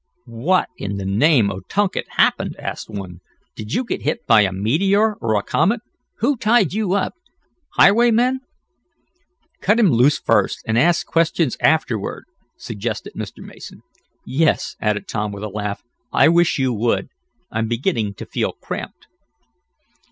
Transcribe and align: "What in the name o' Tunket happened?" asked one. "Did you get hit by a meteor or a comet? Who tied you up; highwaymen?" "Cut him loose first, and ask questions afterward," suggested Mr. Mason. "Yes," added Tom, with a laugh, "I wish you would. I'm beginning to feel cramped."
"What 0.25 0.69
in 0.77 0.97
the 0.97 1.05
name 1.05 1.51
o' 1.51 1.59
Tunket 1.69 2.07
happened?" 2.17 2.55
asked 2.57 2.89
one. 2.89 3.19
"Did 3.55 3.75
you 3.75 3.83
get 3.83 4.01
hit 4.01 4.25
by 4.25 4.41
a 4.41 4.51
meteor 4.51 5.13
or 5.17 5.35
a 5.37 5.43
comet? 5.43 5.81
Who 6.21 6.37
tied 6.37 6.73
you 6.73 6.93
up; 6.93 7.13
highwaymen?" 7.75 8.39
"Cut 9.61 9.79
him 9.79 9.91
loose 9.91 10.17
first, 10.17 10.63
and 10.65 10.75
ask 10.75 11.05
questions 11.05 11.55
afterward," 11.59 12.25
suggested 12.57 13.13
Mr. 13.15 13.43
Mason. 13.45 13.83
"Yes," 14.25 14.75
added 14.81 15.07
Tom, 15.07 15.31
with 15.31 15.43
a 15.43 15.49
laugh, 15.49 15.83
"I 16.11 16.29
wish 16.29 16.57
you 16.57 16.73
would. 16.73 17.09
I'm 17.51 17.67
beginning 17.67 18.15
to 18.15 18.25
feel 18.25 18.53
cramped." 18.53 19.05